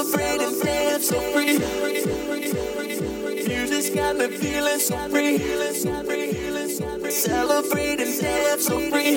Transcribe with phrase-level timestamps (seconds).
[0.00, 1.58] afraid and say I'm so free.
[3.46, 5.38] Music's got me feeling so free.
[7.10, 9.16] Celebrate and dance so free.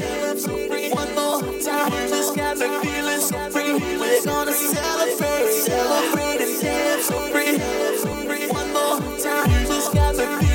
[0.91, 1.91] One more time.
[1.91, 3.73] Music's got me feeling so free.
[3.73, 8.47] We're gonna celebrate, celebrate and dance so free.
[8.49, 9.49] One more time.
[9.51, 10.52] Music's got me feeling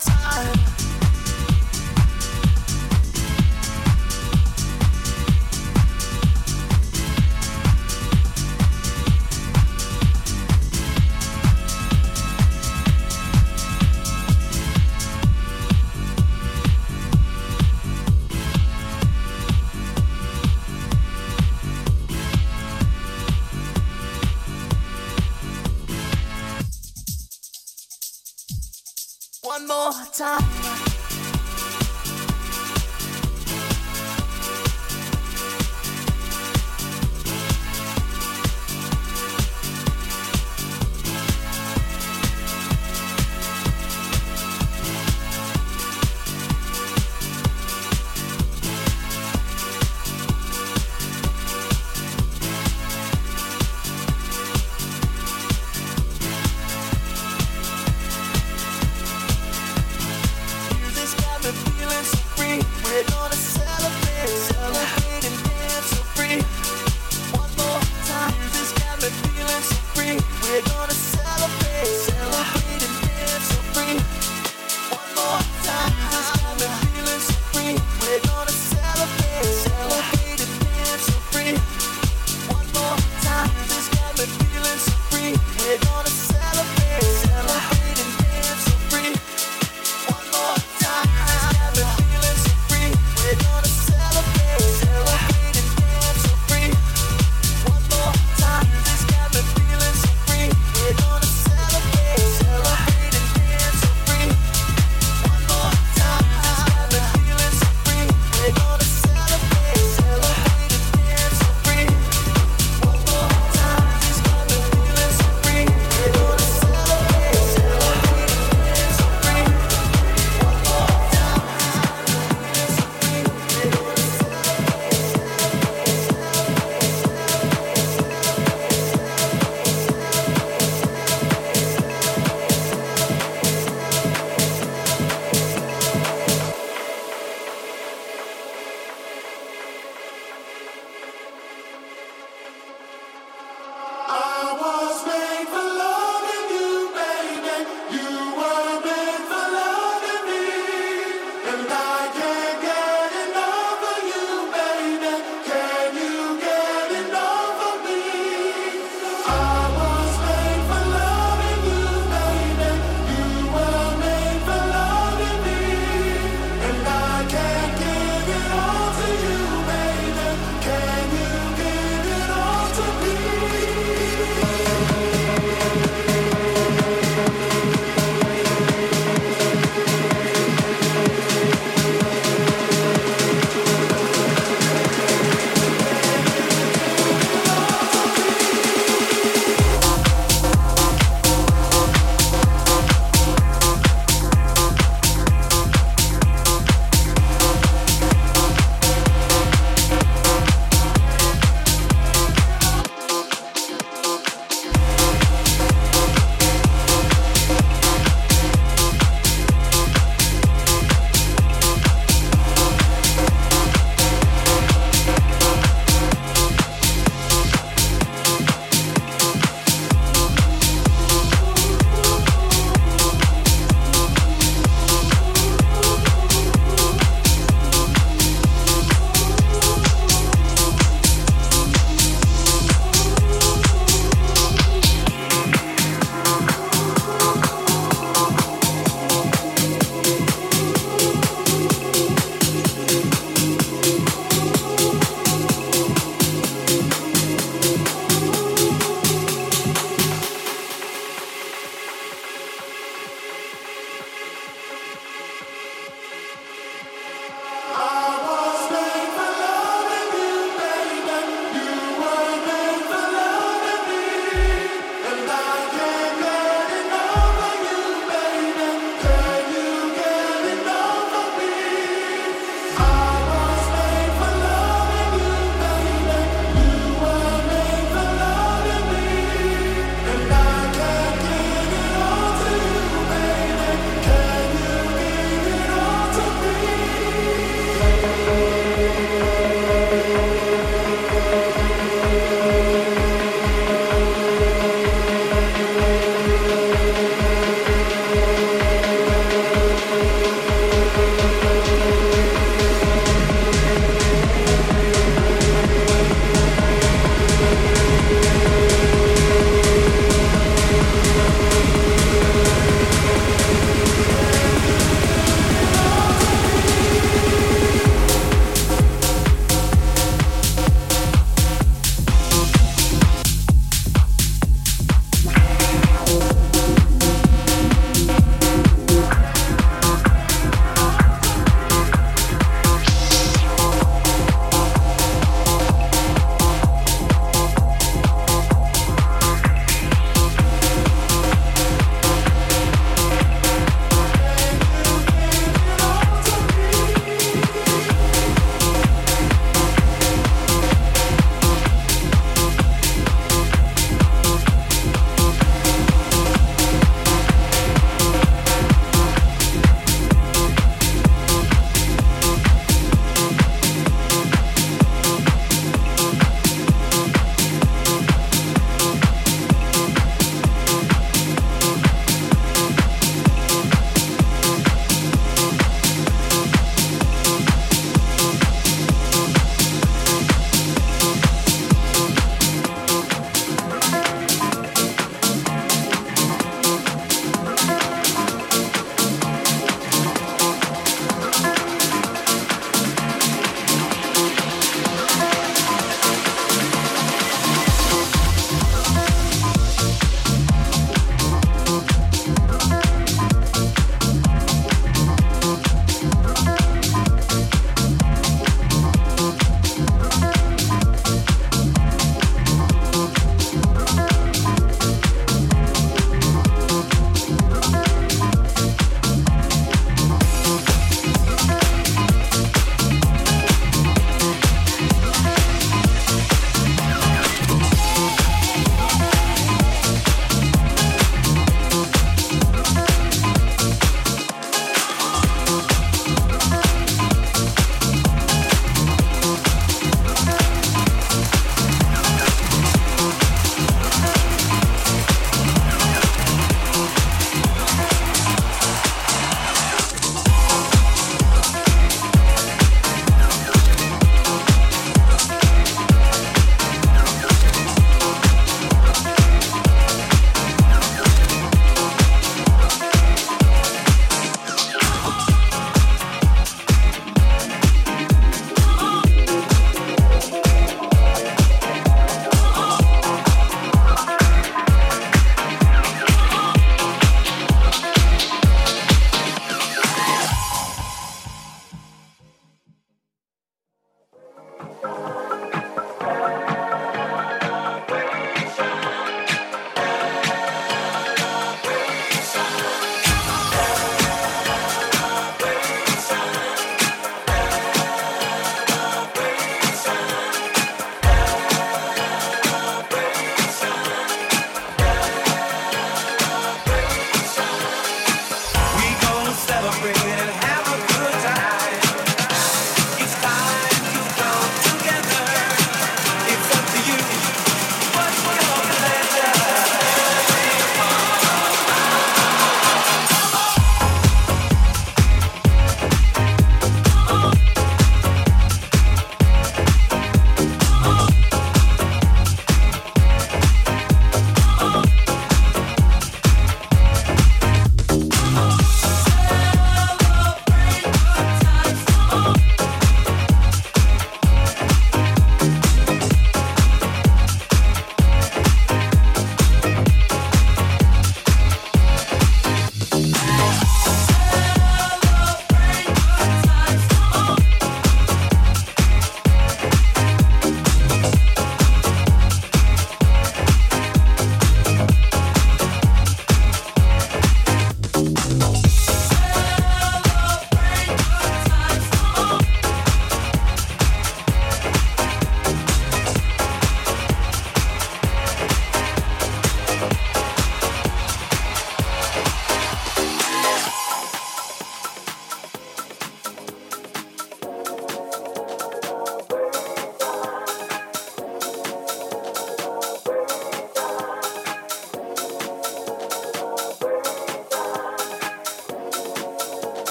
[0.00, 0.67] time.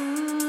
[0.00, 0.39] Mm.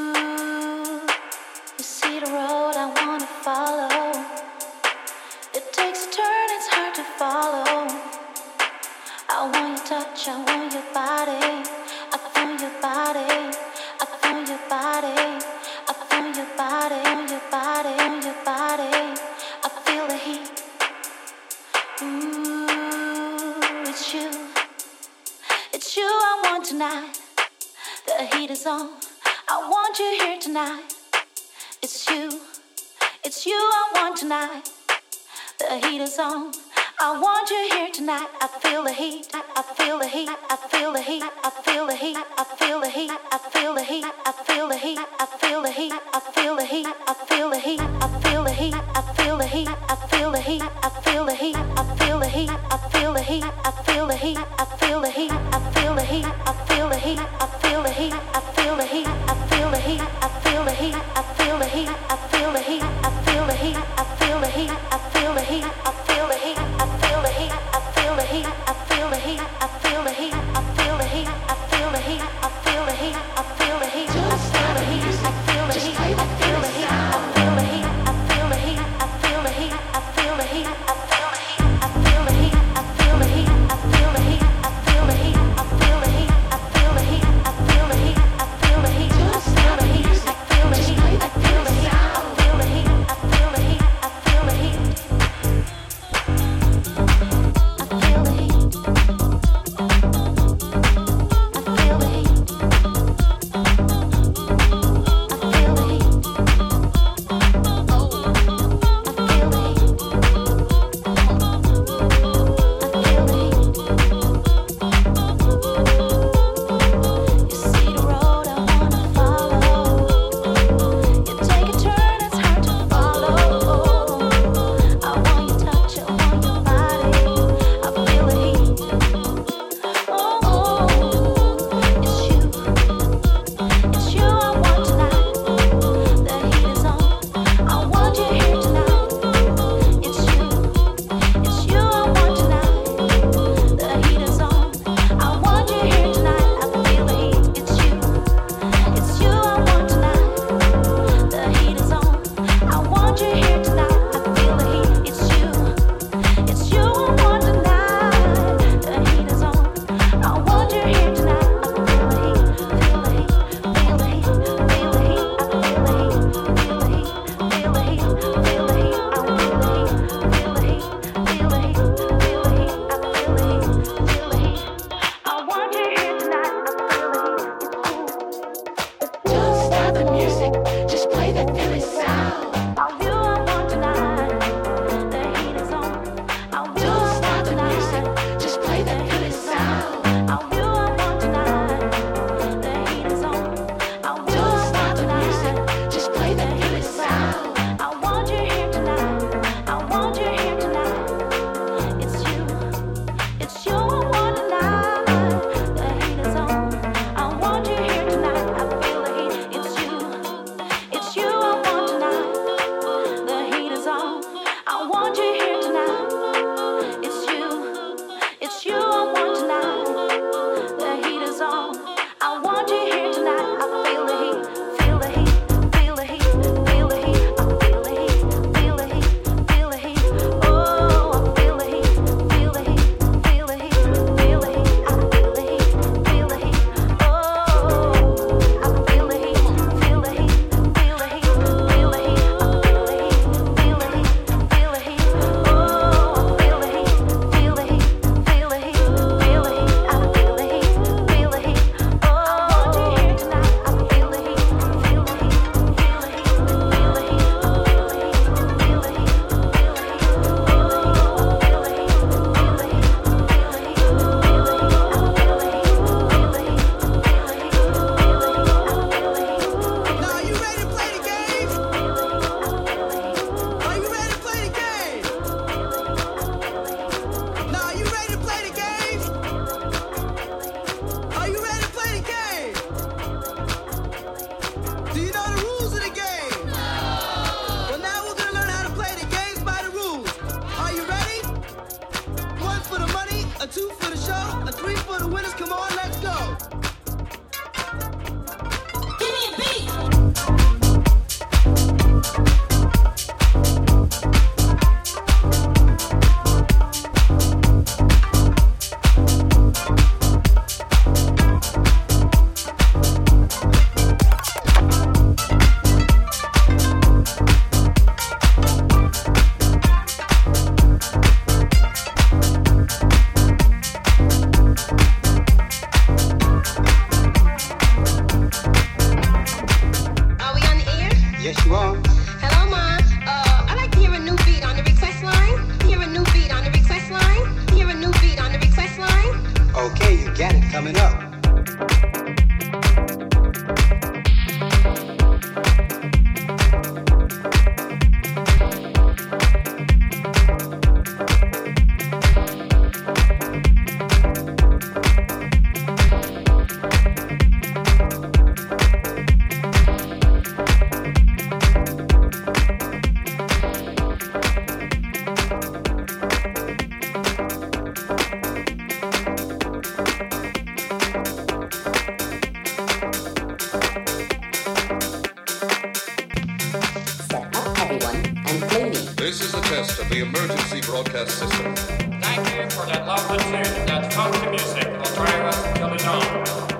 [379.61, 381.55] broadcast of the emergency broadcast system.
[382.01, 385.77] Thank you for that love and clear that country music will drive us till the
[385.77, 386.50] dawn.